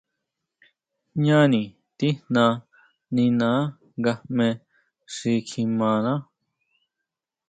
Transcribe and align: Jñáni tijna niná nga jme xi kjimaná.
Jñáni 1.21 1.61
tijna 1.97 2.45
niná 3.15 3.49
nga 3.99 4.13
jme 4.29 4.47
xi 5.15 5.33
kjimaná. 5.47 6.13